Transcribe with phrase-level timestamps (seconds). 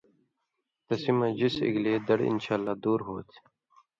[0.85, 3.37] تسی ہِن جِسہۡ ایگلے دڑ انشاءاللہ دُور ہوتھی۔